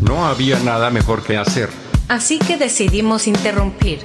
No 0.00 0.26
había 0.26 0.58
nada 0.60 0.90
mejor 0.90 1.22
que 1.22 1.36
hacer. 1.36 1.68
Así 2.08 2.38
que 2.38 2.56
decidimos 2.56 3.26
interrumpir. 3.26 4.00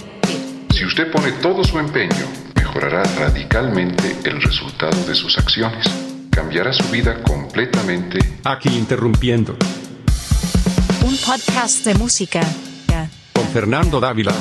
Si 0.71 0.85
usted 0.85 1.11
pone 1.11 1.31
todo 1.33 1.63
su 1.63 1.77
empeño, 1.79 2.25
mejorará 2.55 3.03
radicalmente 3.17 4.17
el 4.23 4.41
resultado 4.41 5.05
de 5.05 5.15
sus 5.15 5.37
acciones. 5.37 5.85
Cambiará 6.31 6.73
su 6.73 6.89
vida 6.89 7.21
completamente. 7.23 8.19
Aquí 8.43 8.69
interrumpiendo. 8.69 9.55
Un 11.05 11.17
podcast 11.17 11.85
de 11.85 11.93
música. 11.95 12.41
Con 13.33 13.47
Fernando 13.49 13.99
Dávila. 13.99 14.33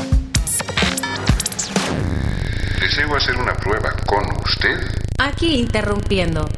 Deseo 2.80 3.14
hacer 3.14 3.36
una 3.36 3.52
prueba 3.54 3.94
con 4.06 4.24
usted. 4.42 4.78
Aquí 5.18 5.56
interrumpiendo. 5.56 6.48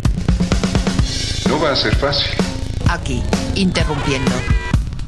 No 1.48 1.60
va 1.60 1.72
a 1.72 1.76
ser 1.76 1.94
fácil. 1.96 2.30
Aquí, 2.88 3.22
interrumpiendo. 3.56 4.32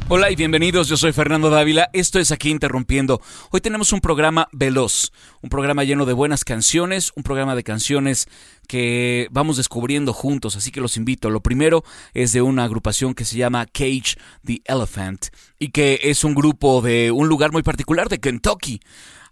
Hola 0.09 0.31
y 0.31 0.37
bienvenidos, 0.37 0.87
yo 0.87 0.97
soy 0.97 1.13
Fernando 1.13 1.51
Dávila, 1.51 1.91
esto 1.93 2.21
es 2.21 2.31
aquí 2.31 2.51
interrumpiendo. 2.51 3.21
Hoy 3.51 3.61
tenemos 3.61 3.93
un 3.93 4.01
programa 4.01 4.47
veloz, 4.53 5.11
un 5.43 5.51
programa 5.51 5.83
lleno 5.83 6.07
de 6.07 6.13
buenas 6.13 6.45
canciones, 6.45 7.11
un 7.17 7.25
programa 7.25 7.57
de 7.57 7.65
canciones 7.65 8.29
que 8.69 9.27
vamos 9.33 9.57
descubriendo 9.57 10.13
juntos, 10.13 10.55
así 10.55 10.71
que 10.71 10.81
los 10.81 10.97
invito. 10.97 11.29
Lo 11.29 11.41
primero 11.41 11.83
es 12.15 12.33
de 12.33 12.41
una 12.41 12.63
agrupación 12.63 13.15
que 13.15 13.25
se 13.25 13.37
llama 13.37 13.67
Cage 13.67 14.15
the 14.45 14.63
Elephant 14.67 15.27
y 15.59 15.71
que 15.71 15.99
es 16.05 16.23
un 16.23 16.37
grupo 16.37 16.83
de 16.83 17.11
un 17.11 17.27
lugar 17.27 17.51
muy 17.51 17.65
particular 17.65 18.09
de 18.09 18.21
Kentucky. 18.21 18.81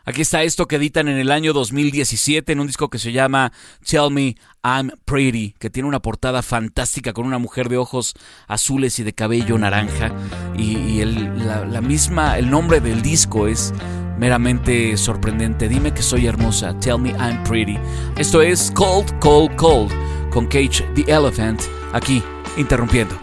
Aquí 0.07 0.23
está 0.23 0.43
esto 0.43 0.67
que 0.67 0.77
editan 0.77 1.09
en 1.09 1.17
el 1.17 1.31
año 1.31 1.53
2017 1.53 2.53
en 2.53 2.61
un 2.61 2.67
disco 2.67 2.91
que 2.91 2.99
se 2.99 3.13
llama 3.13 3.53
Tell 3.89 4.11
Me 4.11 4.37
I'm 4.63 4.91
Pretty, 5.05 5.55
que 5.59 5.71
tiene 5.71 5.89
una 5.89 6.01
portada 6.01 6.43
fantástica 6.43 7.13
con 7.13 7.27
una 7.27 7.39
mujer 7.39 7.69
de 7.69 7.79
ojos 7.79 8.15
azules 8.47 8.99
y 8.99 9.03
de 9.03 9.15
cabello 9.15 9.57
naranja. 9.57 10.13
Y, 10.57 11.01
el, 11.01 11.47
la, 11.47 11.81
misma, 11.81 12.39
el 12.39 12.51
nombre 12.51 12.81
del 12.81 13.01
disco 13.01 13.47
es 13.47 13.73
meramente 14.19 14.97
sorprendente. 14.97 15.69
Dime 15.69 15.95
que 15.95 16.03
soy 16.03 16.27
hermosa, 16.27 16.79
Tell 16.81 16.99
Me 16.99 17.11
I'm 17.11 17.43
Pretty. 17.45 17.79
Esto 18.17 18.43
es 18.43 18.71
Cold, 18.75 19.19
Cold, 19.21 19.57
Cold 19.57 19.93
con 20.31 20.47
Cage 20.47 20.83
the 20.95 21.11
Elephant, 21.11 21.63
aquí 21.93 22.23
interrumpiendo. 22.57 23.19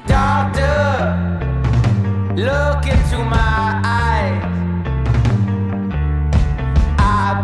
look 2.36 2.88
into 2.88 3.18
my 3.26 3.82
eyes. 3.84 4.11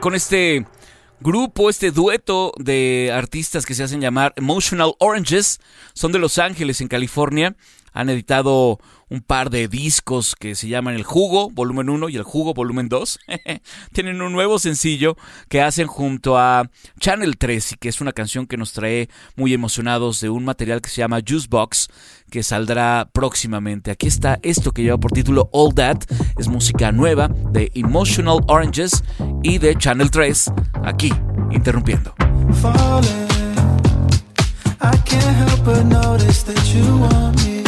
con 0.00 0.14
este 0.14 0.66
grupo, 1.20 1.70
este 1.70 1.90
dueto 1.90 2.52
de 2.58 3.10
artistas 3.12 3.66
que 3.66 3.74
se 3.74 3.82
hacen 3.82 4.00
llamar 4.00 4.32
Emotional 4.36 4.94
Oranges. 4.98 5.60
Son 5.94 6.12
de 6.12 6.18
Los 6.18 6.38
Ángeles, 6.38 6.80
en 6.80 6.88
California. 6.88 7.56
Han 7.98 8.10
editado 8.10 8.78
un 9.08 9.22
par 9.22 9.50
de 9.50 9.66
discos 9.66 10.36
que 10.38 10.54
se 10.54 10.68
llaman 10.68 10.94
El 10.94 11.02
Jugo, 11.02 11.50
volumen 11.50 11.90
1 11.90 12.10
y 12.10 12.16
El 12.16 12.22
Jugo, 12.22 12.54
volumen 12.54 12.88
2. 12.88 13.18
Tienen 13.92 14.22
un 14.22 14.32
nuevo 14.32 14.60
sencillo 14.60 15.16
que 15.48 15.62
hacen 15.62 15.88
junto 15.88 16.38
a 16.38 16.70
Channel 17.00 17.36
3 17.36 17.72
y 17.72 17.76
que 17.76 17.88
es 17.88 18.00
una 18.00 18.12
canción 18.12 18.46
que 18.46 18.56
nos 18.56 18.72
trae 18.72 19.08
muy 19.34 19.52
emocionados 19.52 20.20
de 20.20 20.30
un 20.30 20.44
material 20.44 20.80
que 20.80 20.90
se 20.90 20.98
llama 21.00 21.18
Juicebox 21.26 21.88
que 22.30 22.44
saldrá 22.44 23.10
próximamente. 23.12 23.90
Aquí 23.90 24.06
está 24.06 24.38
esto 24.44 24.70
que 24.70 24.84
lleva 24.84 24.98
por 24.98 25.10
título 25.10 25.50
All 25.52 25.74
That, 25.74 26.02
es 26.38 26.46
música 26.46 26.92
nueva 26.92 27.26
de 27.50 27.72
Emotional 27.74 28.38
Oranges 28.46 29.02
y 29.42 29.58
de 29.58 29.76
Channel 29.76 30.08
3, 30.08 30.52
aquí, 30.84 31.12
interrumpiendo. 31.50 32.14
I 34.80 34.96
can't 34.98 35.36
help 35.36 35.64
but 35.64 35.82
notice 35.86 36.44
that 36.44 36.72
you 36.72 36.98
want 36.98 37.44
me. 37.44 37.67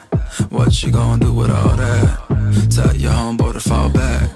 What 0.71 0.83
you 0.83 0.91
gonna 0.93 1.25
do 1.25 1.33
with 1.33 1.51
all 1.51 1.75
that? 1.75 2.69
Tell 2.69 2.95
your 2.95 3.11
homeboy 3.11 3.51
to 3.55 3.59
fall 3.59 3.89
back. 3.89 4.29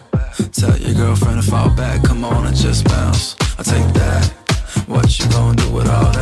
Tell 0.51 0.77
your 0.77 0.93
girlfriend 0.93 1.41
to 1.41 1.49
fall 1.49 1.69
back. 1.69 2.03
Come 2.03 2.25
on 2.25 2.45
and 2.47 2.53
just 2.53 2.83
bounce. 2.83 3.37
I'll 3.57 3.63
take 3.63 3.93
that. 3.93 4.33
What 4.85 5.17
you 5.17 5.29
gonna 5.29 5.55
do 5.55 5.71
with 5.71 5.87
all 5.87 6.11
that? 6.11 6.14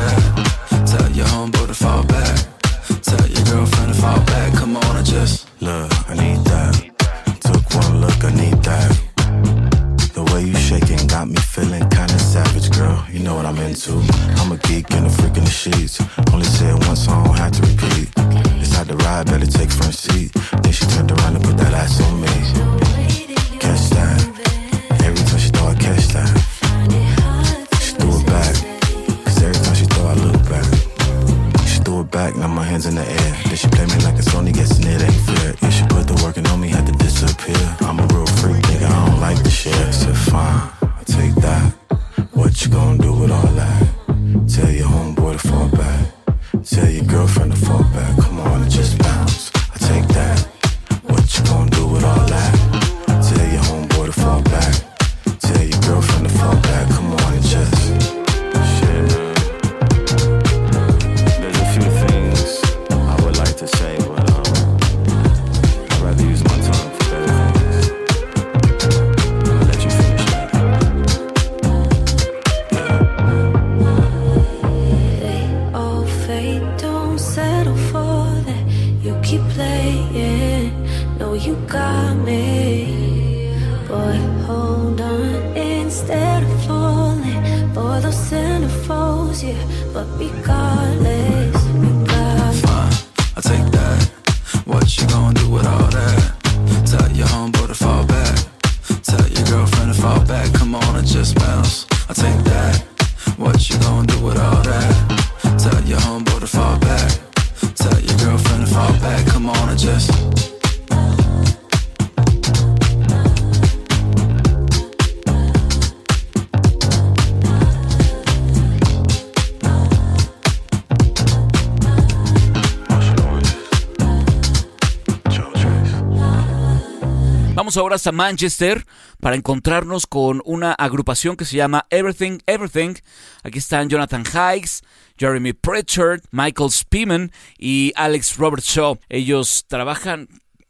Ahora 127.77 127.95
hasta 127.95 128.11
Manchester 128.11 128.85
para 129.19 129.35
encontrarnos 129.35 130.05
con 130.05 130.41
una 130.45 130.73
agrupación 130.73 131.35
que 131.35 131.45
se 131.45 131.57
llama 131.57 131.87
Everything 131.89 132.39
Everything. 132.45 132.95
Aquí 133.41 133.57
están 133.57 133.89
Jonathan 133.89 134.23
Hikes, 134.25 134.81
Jeremy 135.17 135.53
Pritchard, 135.53 136.21
Michael 136.31 136.69
Spearman 136.69 137.31
y 137.57 137.91
Alex 137.95 138.37
Robert 138.37 138.63
Shaw. 138.63 138.99
Ellos 139.09 139.65
trabajan 139.67 140.27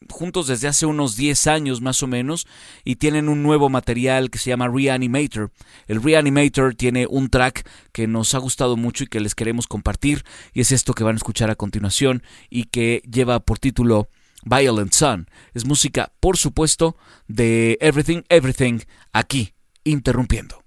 juntos 0.10 0.48
desde 0.48 0.68
hace 0.68 0.86
unos 0.86 1.16
10 1.16 1.48
años 1.48 1.82
más 1.82 2.04
o 2.04 2.08
menos 2.08 2.48
y 2.86 2.96
tienen 2.96 3.28
un 3.28 3.44
nuevo 3.44 3.70
material 3.70 4.30
que 4.30 4.40
se 4.40 4.50
llama 4.52 4.70
Reanimator. 4.70 5.52
El 5.88 6.02
Reanimator 6.02 6.76
tiene 6.76 7.08
un 7.08 7.30
track 7.30 7.68
que 7.92 8.08
nos 8.08 8.34
ha 8.36 8.38
gustado 8.38 8.78
mucho 8.78 9.04
y 9.04 9.08
que 9.08 9.20
les 9.20 9.36
queremos 9.36 9.68
compartir 9.68 10.24
y 10.54 10.62
es 10.62 10.72
esto 10.72 10.94
que 10.94 11.04
van 11.04 11.16
a 11.16 11.18
escuchar 11.18 11.50
a 11.50 11.56
continuación 11.56 12.24
y 12.50 12.66
que 12.66 13.02
lleva 13.10 13.40
por 13.40 13.60
título 13.60 14.08
Violent 14.46 14.94
Sun. 14.94 15.28
Es 15.54 15.66
música, 15.66 16.12
por 16.20 16.38
supuesto, 16.38 16.98
de 17.28 17.78
Everything 17.82 18.22
Everything 18.30 18.80
aquí, 19.12 19.54
interrumpiendo. 19.84 20.63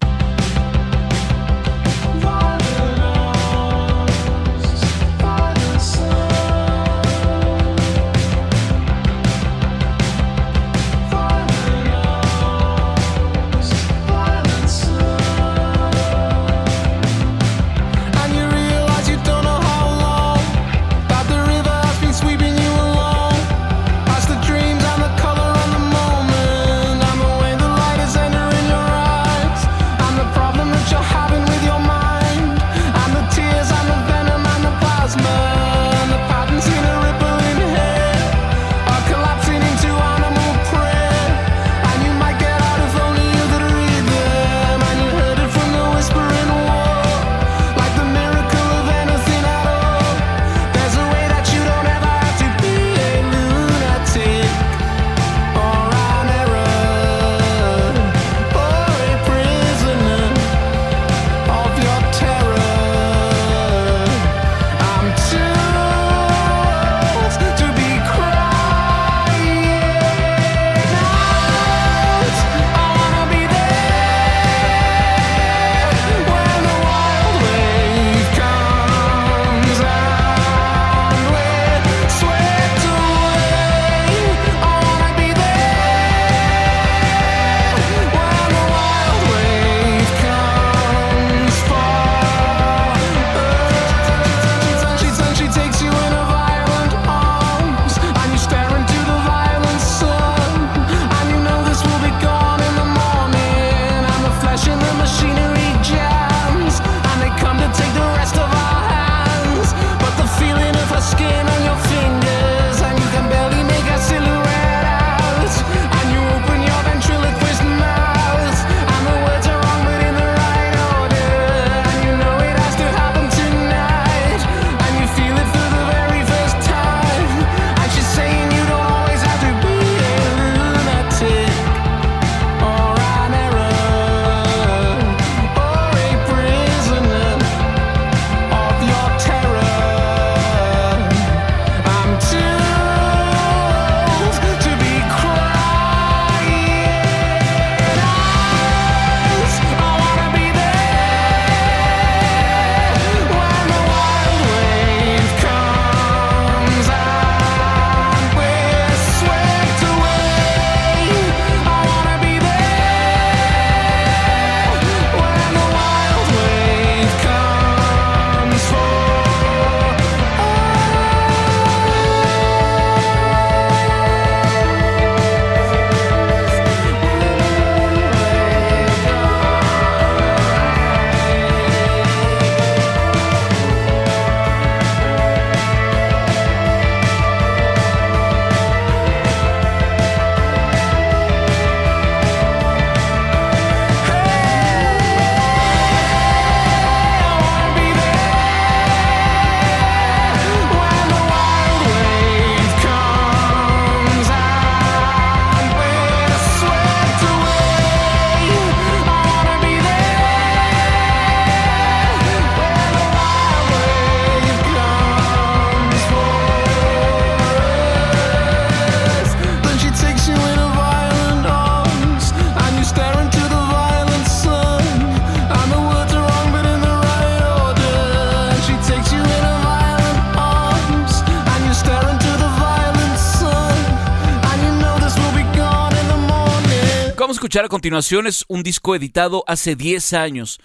A 237.65 237.69
continuación 237.69 238.27
es 238.27 238.45
un 238.49 238.63
disco 238.63 238.95
editado 238.95 239.43
hace 239.47 239.77
10 239.77 240.13
años. 240.13 240.61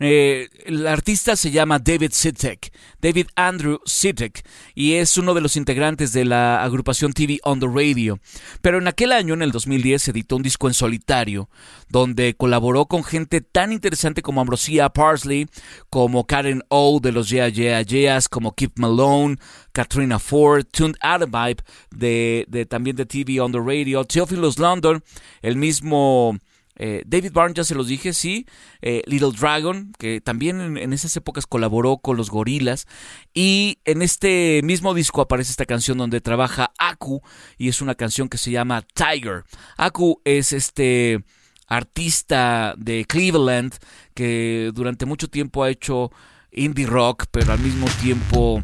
Eh, 0.00 0.48
el 0.66 0.86
artista 0.88 1.36
se 1.36 1.52
llama 1.52 1.78
David 1.78 2.10
Sitek, 2.12 2.72
David 3.00 3.28
Andrew 3.36 3.78
Sitek, 3.84 4.44
y 4.74 4.94
es 4.94 5.16
uno 5.16 5.34
de 5.34 5.40
los 5.40 5.56
integrantes 5.56 6.12
de 6.12 6.24
la 6.24 6.64
agrupación 6.64 7.12
TV 7.12 7.38
on 7.44 7.60
the 7.60 7.68
Radio. 7.68 8.18
Pero 8.60 8.78
en 8.78 8.88
aquel 8.88 9.12
año, 9.12 9.34
en 9.34 9.42
el 9.42 9.52
2010, 9.52 10.08
editó 10.08 10.36
un 10.36 10.42
disco 10.42 10.66
en 10.66 10.74
solitario, 10.74 11.48
donde 11.88 12.34
colaboró 12.34 12.86
con 12.86 13.04
gente 13.04 13.40
tan 13.40 13.72
interesante 13.72 14.20
como 14.20 14.40
Ambrosia 14.40 14.88
Parsley, 14.88 15.46
como 15.90 16.26
Karen 16.26 16.64
O 16.68 16.98
de 17.00 17.12
los 17.12 17.30
Yeah 17.30 17.48
Yeah 17.48 17.82
Yeahs, 17.82 18.28
como 18.28 18.52
Keith 18.52 18.76
Malone, 18.76 19.36
Katrina 19.72 20.18
Ford, 20.18 20.64
Tuned 20.70 20.96
Vibe 21.02 21.62
de, 21.90 22.46
de 22.48 22.66
también 22.66 22.96
de 22.96 23.06
TV 23.06 23.40
on 23.40 23.52
the 23.52 23.60
Radio, 23.60 24.04
Theophilus 24.04 24.58
London, 24.58 25.02
el 25.40 25.56
mismo 25.56 26.36
eh, 26.76 27.02
David 27.06 27.32
Byrne, 27.32 27.54
ya 27.54 27.64
se 27.64 27.74
los 27.74 27.88
dije, 27.88 28.12
sí. 28.12 28.46
Eh, 28.82 29.02
Little 29.06 29.32
Dragon, 29.38 29.92
que 29.98 30.20
también 30.20 30.76
en, 30.76 30.92
esas 30.92 31.16
épocas 31.16 31.46
colaboró 31.46 31.98
con 31.98 32.16
los 32.16 32.30
gorilas. 32.30 32.86
Y 33.32 33.78
en 33.84 34.02
este 34.02 34.60
mismo 34.64 34.94
disco 34.94 35.20
aparece 35.20 35.50
esta 35.50 35.66
canción 35.66 35.98
donde 35.98 36.20
trabaja 36.20 36.72
Aku 36.78 37.22
y 37.58 37.68
es 37.68 37.80
una 37.80 37.94
canción 37.94 38.28
que 38.28 38.38
se 38.38 38.50
llama 38.50 38.82
Tiger. 38.94 39.44
Aku 39.76 40.20
es 40.24 40.52
este 40.52 41.24
artista 41.66 42.74
de 42.76 43.04
Cleveland 43.06 43.74
que 44.14 44.70
durante 44.74 45.06
mucho 45.06 45.28
tiempo 45.28 45.64
ha 45.64 45.70
hecho 45.70 46.10
indie 46.52 46.86
rock, 46.86 47.24
pero 47.30 47.52
al 47.52 47.58
mismo 47.60 47.86
tiempo 48.00 48.62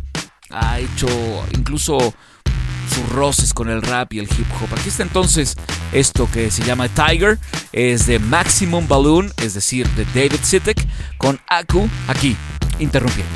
ha 0.51 0.81
hecho 0.81 1.09
incluso 1.57 2.15
sus 2.91 3.09
roces 3.09 3.55
con 3.55 3.69
el 3.69 3.83
rap 3.83 4.13
y 4.13 4.19
el 4.19 4.27
hip 4.27 4.47
hop. 4.61 4.69
Aquí 4.79 4.89
está 4.89 5.03
entonces 5.03 5.57
esto 5.93 6.29
que 6.31 6.51
se 6.51 6.63
llama 6.63 6.89
Tiger, 6.89 7.39
es 7.73 8.07
de 8.07 8.19
Maximum 8.19 8.87
Balloon, 8.87 9.33
es 9.39 9.55
decir, 9.55 9.89
de 9.91 10.05
David 10.07 10.41
Sitek, 10.43 10.87
con 11.17 11.41
Aku 11.49 11.89
aquí, 12.09 12.37
interrumpiendo. 12.79 13.35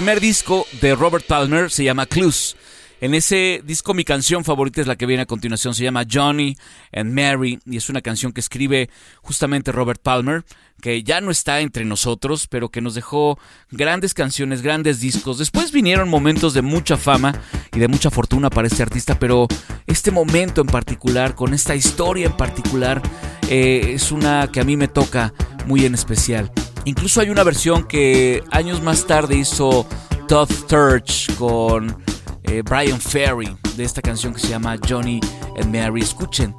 Primer 0.00 0.18
disco 0.18 0.66
de 0.80 0.94
Robert 0.94 1.26
Palmer 1.26 1.70
se 1.70 1.84
llama 1.84 2.06
Clues. 2.06 2.56
En 3.02 3.12
ese 3.12 3.60
disco 3.66 3.92
mi 3.92 4.02
canción 4.02 4.44
favorita 4.44 4.80
es 4.80 4.86
la 4.86 4.96
que 4.96 5.04
viene 5.04 5.24
a 5.24 5.26
continuación, 5.26 5.74
se 5.74 5.84
llama 5.84 6.06
Johnny 6.10 6.56
and 6.90 7.12
Mary 7.12 7.58
y 7.66 7.76
es 7.76 7.90
una 7.90 8.00
canción 8.00 8.32
que 8.32 8.40
escribe 8.40 8.88
justamente 9.20 9.72
Robert 9.72 10.00
Palmer, 10.02 10.42
que 10.80 11.02
ya 11.02 11.20
no 11.20 11.30
está 11.30 11.60
entre 11.60 11.84
nosotros, 11.84 12.46
pero 12.46 12.70
que 12.70 12.80
nos 12.80 12.94
dejó 12.94 13.38
grandes 13.70 14.14
canciones, 14.14 14.62
grandes 14.62 15.00
discos. 15.00 15.36
Después 15.36 15.70
vinieron 15.70 16.08
momentos 16.08 16.54
de 16.54 16.62
mucha 16.62 16.96
fama 16.96 17.38
y 17.74 17.78
de 17.78 17.88
mucha 17.88 18.10
fortuna 18.10 18.48
para 18.48 18.68
este 18.68 18.82
artista, 18.82 19.18
pero 19.18 19.48
este 19.86 20.10
momento 20.10 20.62
en 20.62 20.68
particular, 20.68 21.34
con 21.34 21.52
esta 21.52 21.74
historia 21.74 22.28
en 22.28 22.38
particular, 22.38 23.02
eh, 23.50 23.92
es 23.96 24.12
una 24.12 24.48
que 24.50 24.60
a 24.60 24.64
mí 24.64 24.78
me 24.78 24.88
toca 24.88 25.34
muy 25.66 25.84
en 25.84 25.92
especial. 25.92 26.50
Incluso 26.84 27.20
hay 27.20 27.30
una 27.30 27.44
versión 27.44 27.84
que 27.86 28.42
años 28.50 28.82
más 28.82 29.06
tarde 29.06 29.36
hizo 29.36 29.86
Todd 30.28 30.50
Sturge 30.50 31.34
con 31.36 32.02
eh, 32.44 32.62
Brian 32.62 33.00
Ferry 33.00 33.56
de 33.76 33.84
esta 33.84 34.02
canción 34.02 34.34
que 34.34 34.40
se 34.40 34.48
llama 34.48 34.76
Johnny 34.88 35.20
and 35.60 35.74
Mary. 35.74 36.00
Escuchen 36.02 36.54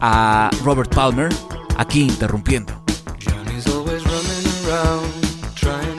a 0.00 0.50
Robert 0.62 0.94
Palmer 0.94 1.28
aquí 1.76 2.02
interrumpiendo. 2.02 2.72
Johnny's 3.24 3.66
always 3.66 4.02
running 4.04 4.68
around 4.68 5.54
trying 5.54 5.93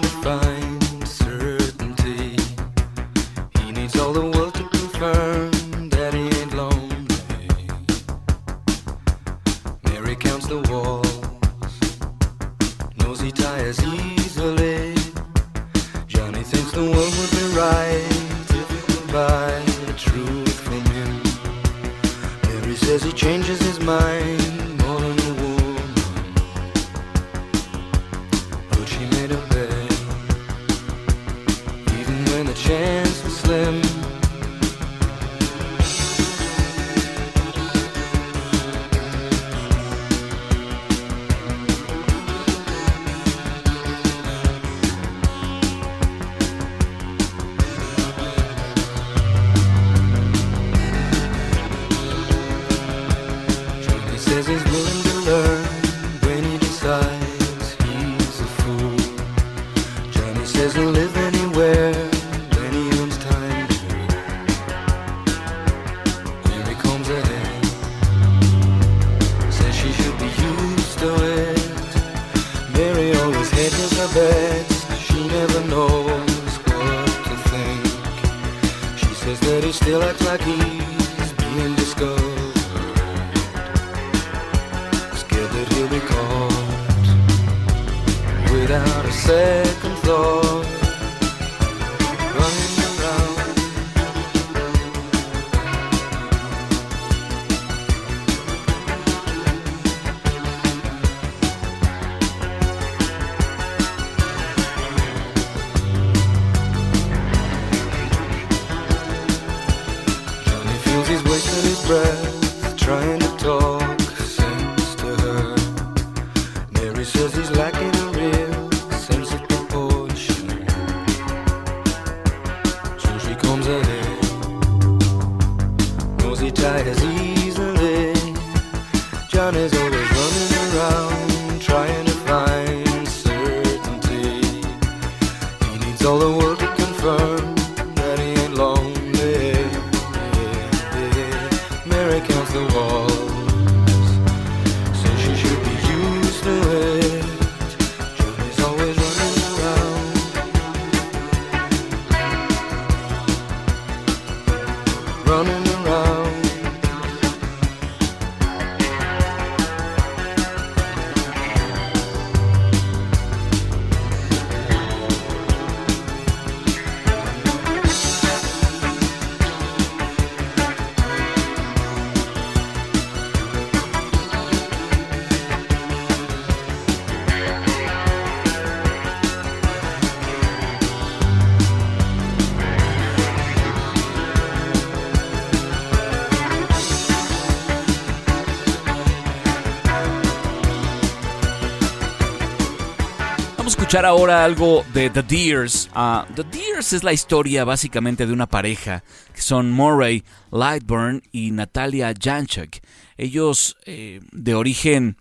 escuchar 193.86 194.06
ahora 194.08 194.44
algo 194.44 194.84
de 194.96 195.12
The 195.12 195.22
Deers. 195.22 195.92
Ah, 195.94 196.26
The 196.36 196.44
Deers 196.44 196.92
es 196.92 197.04
la 197.04 197.14
historia 197.14 197.66
básicamente 197.66 198.26
de 198.26 198.34
una 198.34 198.48
pareja 198.48 199.04
que 199.32 199.44
son 199.44 199.72
Murray 199.72 200.24
Lightburn 200.52 201.22
y 201.32 201.52
Natalia 201.52 202.12
Janchak. 202.20 202.82
Ellos 203.16 203.78
eh, 203.86 204.22
de 204.32 204.56
origen 204.56 205.18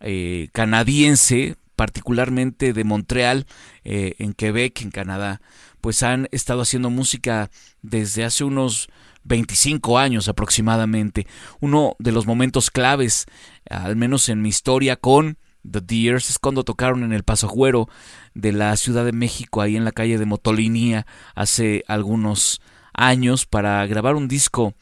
eh, 0.00 0.48
canadiense, 0.52 1.56
particularmente 1.76 2.72
de 2.72 2.82
Montreal, 2.82 3.44
eh, 3.84 4.14
en 4.18 4.32
Quebec, 4.32 4.80
en 4.80 4.90
Canadá, 4.90 5.42
pues 5.82 6.02
han 6.02 6.28
estado 6.32 6.62
haciendo 6.62 6.88
música 6.88 7.50
desde 7.82 8.24
hace 8.24 8.42
unos 8.42 8.88
25 9.24 9.98
años 9.98 10.28
aproximadamente. 10.28 11.26
Uno 11.60 11.94
de 11.98 12.12
los 12.12 12.26
momentos 12.26 12.70
claves, 12.70 13.26
al 13.68 13.96
menos 13.96 14.30
en 14.30 14.40
mi 14.40 14.48
historia 14.48 14.96
con 14.96 15.36
The 15.70 15.80
Deers, 15.80 16.30
es 16.30 16.38
cuando 16.38 16.64
tocaron 16.64 17.04
en 17.04 17.12
el 17.12 17.24
Paso 17.24 17.52
de 18.34 18.52
la 18.52 18.76
Ciudad 18.76 19.04
de 19.04 19.12
México, 19.12 19.60
ahí 19.60 19.76
en 19.76 19.84
la 19.84 19.92
calle 19.92 20.18
de 20.18 20.26
Motolinía, 20.26 21.06
hace 21.34 21.84
algunos 21.88 22.60
años, 22.92 23.46
para 23.46 23.86
grabar 23.86 24.14
un 24.14 24.28
disco 24.28 24.74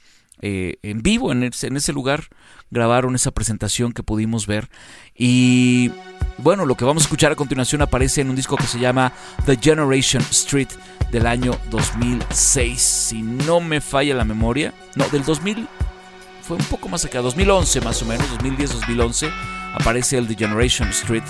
eh, 0.42 0.76
en 0.82 1.02
vivo 1.02 1.32
en 1.32 1.44
ese, 1.44 1.68
en 1.68 1.76
ese 1.76 1.92
lugar. 1.92 2.24
Grabaron 2.70 3.14
esa 3.14 3.30
presentación 3.30 3.92
que 3.92 4.02
pudimos 4.02 4.46
ver. 4.46 4.68
Y 5.14 5.90
bueno, 6.38 6.66
lo 6.66 6.74
que 6.74 6.84
vamos 6.84 7.04
a 7.04 7.06
escuchar 7.06 7.32
a 7.32 7.36
continuación 7.36 7.82
aparece 7.82 8.20
en 8.20 8.30
un 8.30 8.36
disco 8.36 8.56
que 8.56 8.66
se 8.66 8.78
llama 8.78 9.12
The 9.46 9.58
Generation 9.60 10.22
Street 10.30 10.68
del 11.10 11.26
año 11.26 11.52
2006. 11.70 12.80
Si 12.80 13.22
no 13.22 13.60
me 13.60 13.80
falla 13.80 14.14
la 14.14 14.24
memoria. 14.24 14.74
No, 14.94 15.08
del 15.08 15.24
2000. 15.24 15.68
Fue 16.42 16.56
un 16.56 16.64
poco 16.64 16.88
más 16.88 17.04
acá, 17.04 17.20
2011 17.20 17.80
más 17.80 18.02
o 18.02 18.04
menos, 18.04 18.26
2010-2011 18.38 19.32
aparece 19.76 20.18
el 20.18 20.26
The 20.26 20.34
Generation 20.34 20.88
Street 20.88 21.22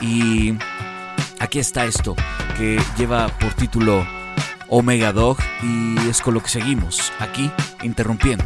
y 0.00 0.54
aquí 1.40 1.58
está 1.58 1.84
esto 1.84 2.14
que 2.58 2.80
lleva 2.98 3.28
por 3.38 3.54
título 3.54 4.06
Omega 4.68 5.12
Dog 5.12 5.38
y 5.62 6.08
es 6.08 6.20
con 6.20 6.34
lo 6.34 6.42
que 6.42 6.48
seguimos 6.48 7.12
aquí 7.20 7.50
interrumpiendo. 7.82 8.44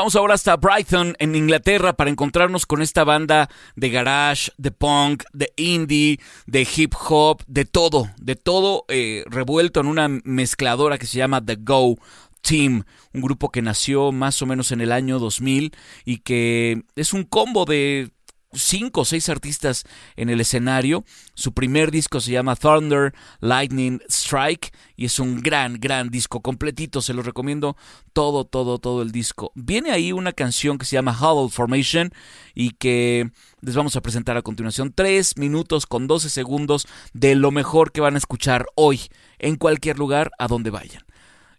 vamos 0.00 0.16
ahora 0.16 0.32
hasta 0.32 0.56
Brighton, 0.56 1.14
en 1.18 1.34
Inglaterra, 1.34 1.92
para 1.92 2.08
encontrarnos 2.08 2.64
con 2.64 2.80
esta 2.80 3.04
banda 3.04 3.50
de 3.76 3.90
garage, 3.90 4.50
de 4.56 4.70
punk, 4.70 5.24
de 5.34 5.52
indie, 5.56 6.18
de 6.46 6.66
hip 6.74 6.94
hop, 7.06 7.42
de 7.46 7.66
todo, 7.66 8.08
de 8.16 8.34
todo 8.34 8.86
eh, 8.88 9.24
revuelto 9.26 9.78
en 9.78 9.88
una 9.88 10.08
mezcladora 10.08 10.96
que 10.96 11.04
se 11.04 11.18
llama 11.18 11.44
The 11.44 11.56
Go 11.56 11.98
Team, 12.40 12.84
un 13.12 13.20
grupo 13.20 13.50
que 13.50 13.60
nació 13.60 14.10
más 14.10 14.40
o 14.40 14.46
menos 14.46 14.72
en 14.72 14.80
el 14.80 14.90
año 14.90 15.18
2000 15.18 15.76
y 16.06 16.18
que 16.20 16.82
es 16.96 17.12
un 17.12 17.24
combo 17.24 17.66
de 17.66 18.08
cinco 18.52 19.02
o 19.02 19.04
seis 19.04 19.28
artistas 19.28 19.84
en 20.16 20.30
el 20.30 20.40
escenario. 20.40 21.04
Su 21.34 21.52
primer 21.52 21.90
disco 21.90 22.20
se 22.20 22.32
llama 22.32 22.56
Thunder 22.56 23.14
Lightning 23.40 24.00
Strike 24.08 24.72
y 24.96 25.06
es 25.06 25.18
un 25.18 25.40
gran, 25.40 25.78
gran 25.80 26.10
disco 26.10 26.40
completito. 26.40 27.00
Se 27.00 27.14
lo 27.14 27.22
recomiendo 27.22 27.76
todo, 28.12 28.44
todo, 28.44 28.78
todo 28.78 29.02
el 29.02 29.12
disco. 29.12 29.52
Viene 29.54 29.92
ahí 29.92 30.12
una 30.12 30.32
canción 30.32 30.78
que 30.78 30.86
se 30.86 30.96
llama 30.96 31.16
Huddle 31.18 31.50
Formation 31.50 32.12
y 32.54 32.70
que 32.70 33.30
les 33.60 33.74
vamos 33.74 33.96
a 33.96 34.00
presentar 34.00 34.36
a 34.36 34.42
continuación. 34.42 34.92
Tres 34.94 35.36
minutos 35.36 35.86
con 35.86 36.06
12 36.06 36.30
segundos 36.30 36.86
de 37.12 37.34
lo 37.34 37.50
mejor 37.50 37.92
que 37.92 38.00
van 38.00 38.14
a 38.14 38.18
escuchar 38.18 38.66
hoy 38.74 39.00
en 39.38 39.56
cualquier 39.56 39.98
lugar 39.98 40.30
a 40.38 40.48
donde 40.48 40.70
vayan. 40.70 41.04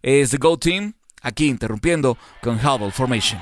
Es 0.01 0.31
The 0.31 0.37
Go 0.37 0.57
Team, 0.57 0.95
aquí 1.21 1.47
interrumpiendo 1.47 2.17
con 2.41 2.55
Huddle 2.55 2.91
Formation. 2.91 3.39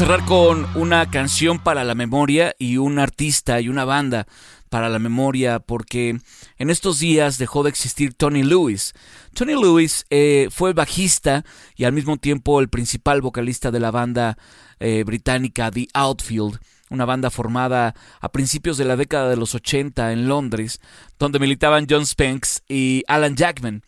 Cerrar 0.00 0.24
con 0.24 0.66
una 0.76 1.10
canción 1.10 1.58
para 1.58 1.84
la 1.84 1.94
memoria 1.94 2.54
y 2.58 2.78
un 2.78 2.98
artista 2.98 3.60
y 3.60 3.68
una 3.68 3.84
banda 3.84 4.26
para 4.70 4.88
la 4.88 4.98
memoria 4.98 5.58
porque 5.58 6.18
en 6.56 6.70
estos 6.70 7.00
días 7.00 7.36
dejó 7.36 7.62
de 7.62 7.68
existir 7.68 8.14
Tony 8.14 8.42
Lewis. 8.42 8.94
Tony 9.34 9.52
Lewis 9.52 10.06
eh, 10.08 10.48
fue 10.50 10.72
bajista 10.72 11.44
y 11.76 11.84
al 11.84 11.92
mismo 11.92 12.16
tiempo 12.16 12.60
el 12.60 12.70
principal 12.70 13.20
vocalista 13.20 13.70
de 13.70 13.80
la 13.80 13.90
banda 13.90 14.38
eh, 14.78 15.04
británica 15.04 15.70
The 15.70 15.88
Outfield 15.92 16.58
una 16.88 17.04
banda 17.04 17.28
formada 17.30 17.94
a 18.20 18.32
principios 18.32 18.78
de 18.78 18.86
la 18.86 18.96
década 18.96 19.28
de 19.28 19.36
los 19.36 19.54
80 19.54 20.12
en 20.12 20.28
Londres, 20.28 20.80
donde 21.18 21.38
militaban 21.38 21.86
John 21.88 22.04
Spanks 22.04 22.62
y 22.68 23.04
Alan 23.06 23.36
Jackman. 23.36 23.82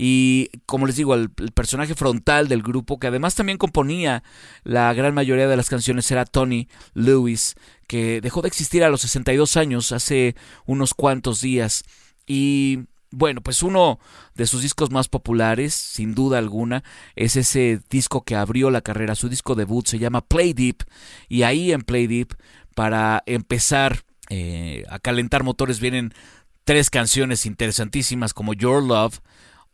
Y 0.00 0.50
como 0.64 0.86
les 0.86 0.94
digo, 0.94 1.16
el, 1.16 1.28
personaje 1.28 1.96
frontal 1.96 2.46
del 2.46 2.62
grupo, 2.62 3.00
que 3.00 3.08
además 3.08 3.34
también 3.34 3.58
componía 3.58 4.22
la 4.62 4.94
gran 4.94 5.12
mayoría 5.12 5.48
de 5.48 5.56
las 5.56 5.68
canciones, 5.68 6.08
era 6.12 6.24
Tony 6.24 6.68
Lewis, 6.94 7.56
que 7.88 8.20
dejó 8.20 8.40
de 8.40 8.46
existir 8.46 8.84
a 8.84 8.90
los 8.90 9.00
62 9.00 9.56
años, 9.56 9.90
hace 9.90 10.36
unos 10.66 10.94
cuantos 10.94 11.40
días. 11.40 11.82
Y 12.28 12.84
bueno, 13.10 13.40
pues 13.40 13.64
uno 13.64 13.98
de 14.36 14.46
sus 14.46 14.62
discos 14.62 14.92
más 14.92 15.08
populares, 15.08 15.74
sin 15.74 16.14
duda 16.14 16.38
alguna, 16.38 16.84
es 17.16 17.34
ese 17.34 17.80
disco 17.90 18.22
que 18.22 18.36
abrió 18.36 18.70
la 18.70 18.82
carrera, 18.82 19.16
su 19.16 19.28
disco 19.28 19.56
debut 19.56 19.88
se 19.88 19.98
llama 19.98 20.20
Play 20.20 20.52
Deep, 20.52 20.84
y 21.28 21.42
ahí 21.42 21.72
en 21.72 21.82
Play 21.82 22.06
Deep, 22.06 22.36
para 22.76 23.24
empezar 23.26 24.04
eh, 24.30 24.84
a 24.90 25.00
calentar 25.00 25.42
motores, 25.42 25.80
vienen 25.80 26.14
tres 26.62 26.88
canciones 26.88 27.46
interesantísimas 27.46 28.32
como 28.32 28.54
Your 28.54 28.80
Love, 28.80 29.18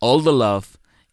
All 0.06 0.22
the 0.22 0.32
Love 0.32 0.66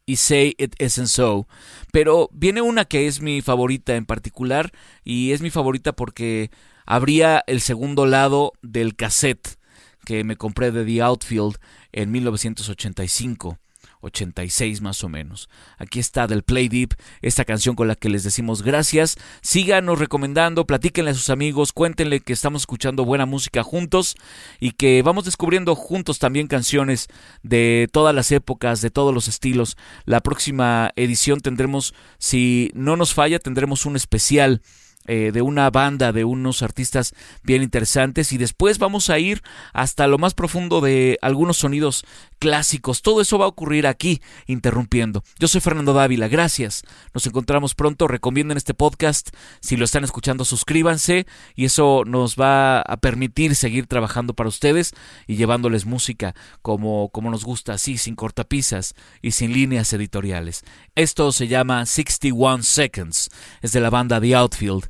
y 0.05 0.17
Say 0.17 0.53
It 0.57 0.75
Isn't 0.77 1.07
So. 1.07 1.47
Pero 1.93 2.29
viene 2.33 2.61
una 2.61 2.83
que 2.83 3.07
es 3.07 3.21
mi 3.21 3.41
favorita 3.41 3.95
en 3.95 4.05
particular 4.05 4.71
y 5.05 5.31
es 5.31 5.41
mi 5.41 5.49
favorita 5.49 5.93
porque 5.93 6.51
abría 6.85 7.41
el 7.47 7.61
segundo 7.61 8.05
lado 8.05 8.51
del 8.61 8.97
cassette 8.97 9.57
que 10.03 10.25
me 10.25 10.35
compré 10.35 10.71
de 10.71 10.83
The 10.83 11.01
Outfield 11.03 11.57
en 11.93 12.11
1985. 12.11 13.57
86 14.01 14.81
más 14.81 15.03
o 15.03 15.09
menos. 15.09 15.49
Aquí 15.77 15.99
está 15.99 16.27
del 16.27 16.43
Play 16.43 16.67
Deep, 16.67 16.95
esta 17.21 17.45
canción 17.45 17.75
con 17.75 17.87
la 17.87 17.95
que 17.95 18.09
les 18.09 18.23
decimos 18.23 18.63
gracias. 18.63 19.17
Síganos 19.41 19.99
recomendando, 19.99 20.65
platíquenle 20.65 21.11
a 21.11 21.15
sus 21.15 21.29
amigos, 21.29 21.71
cuéntenle 21.71 22.19
que 22.19 22.33
estamos 22.33 22.63
escuchando 22.63 23.05
buena 23.05 23.25
música 23.25 23.63
juntos 23.63 24.15
y 24.59 24.71
que 24.71 25.01
vamos 25.01 25.25
descubriendo 25.25 25.75
juntos 25.75 26.19
también 26.19 26.47
canciones 26.47 27.07
de 27.43 27.87
todas 27.91 28.13
las 28.13 28.31
épocas, 28.31 28.81
de 28.81 28.91
todos 28.91 29.13
los 29.13 29.27
estilos. 29.27 29.77
La 30.05 30.21
próxima 30.21 30.91
edición 30.95 31.39
tendremos, 31.39 31.93
si 32.17 32.71
no 32.73 32.95
nos 32.95 33.13
falla, 33.13 33.39
tendremos 33.39 33.85
un 33.85 33.95
especial 33.95 34.61
eh, 35.07 35.31
de 35.33 35.41
una 35.41 35.69
banda, 35.71 36.11
de 36.11 36.23
unos 36.23 36.61
artistas 36.61 37.13
bien 37.43 37.63
interesantes 37.63 38.31
y 38.33 38.37
después 38.37 38.77
vamos 38.77 39.09
a 39.09 39.17
ir 39.17 39.41
hasta 39.73 40.07
lo 40.07 40.17
más 40.17 40.33
profundo 40.33 40.79
de 40.79 41.17
algunos 41.21 41.57
sonidos 41.57 42.05
clásicos. 42.37 43.01
Todo 43.01 43.21
eso 43.21 43.37
va 43.37 43.45
a 43.45 43.49
ocurrir 43.49 43.87
aquí, 43.87 44.21
interrumpiendo. 44.47 45.23
Yo 45.39 45.47
soy 45.47 45.61
Fernando 45.61 45.93
Dávila, 45.93 46.27
gracias. 46.27 46.83
Nos 47.13 47.25
encontramos 47.25 47.75
pronto. 47.75 48.07
Recomienden 48.07 48.57
este 48.57 48.73
podcast. 48.73 49.29
Si 49.59 49.75
lo 49.77 49.85
están 49.85 50.03
escuchando, 50.03 50.45
suscríbanse 50.45 51.25
y 51.55 51.65
eso 51.65 52.03
nos 52.05 52.35
va 52.35 52.81
a 52.81 52.97
permitir 52.97 53.55
seguir 53.55 53.87
trabajando 53.87 54.33
para 54.33 54.49
ustedes 54.49 54.93
y 55.27 55.35
llevándoles 55.35 55.85
música 55.85 56.35
como, 56.61 57.09
como 57.09 57.31
nos 57.31 57.43
gusta, 57.43 57.73
así, 57.73 57.97
sin 57.97 58.15
cortapisas 58.15 58.95
y 59.21 59.31
sin 59.31 59.53
líneas 59.53 59.93
editoriales. 59.93 60.63
Esto 60.95 61.31
se 61.31 61.47
llama 61.47 61.85
61 61.85 62.63
Seconds. 62.63 63.29
Es 63.61 63.71
de 63.71 63.81
la 63.81 63.89
banda 63.89 64.19
The 64.19 64.35
Outfield. 64.35 64.89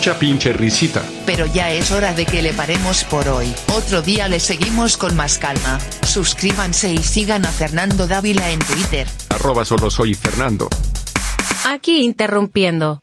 mucha 0.00 0.18
pinche 0.18 0.54
risita. 0.54 1.02
Pero 1.26 1.44
ya 1.44 1.70
es 1.70 1.90
hora 1.90 2.14
de 2.14 2.24
que 2.24 2.40
le 2.40 2.54
paremos 2.54 3.04
por 3.04 3.28
hoy. 3.28 3.54
Otro 3.76 4.00
día 4.00 4.28
le 4.28 4.40
seguimos 4.40 4.96
con 4.96 5.14
más 5.14 5.36
calma. 5.36 5.78
Suscríbanse 6.06 6.94
y 6.94 6.96
sigan 7.02 7.44
a 7.44 7.50
Fernando 7.50 8.06
Dávila 8.06 8.50
en 8.50 8.60
Twitter. 8.60 9.06
Solo 9.62 9.90
soy 9.90 10.14
Fernando. 10.14 10.70
Aquí 11.66 12.02
interrumpiendo. 12.02 13.00